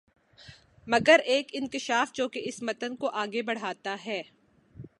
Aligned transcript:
مگر 0.87 1.19
ایک 1.25 1.49
انکشاف 1.53 2.13
جو 2.13 2.27
کہ 2.27 2.41
اس 2.43 2.61
متن 2.61 2.95
کو 2.95 3.09
آگے 3.15 3.41
بڑھاتا 3.41 3.95
ہے 4.05 4.21